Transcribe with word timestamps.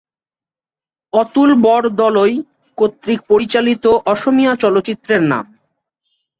অতুল 1.13 1.49
বরদলৈ 1.63 2.33
কর্তৃক 2.77 3.19
পরিচালিত 3.29 3.85
অসমীয়া 4.05 4.53
চলচ্চিত্রের 4.63 5.21
নাম 5.31 5.45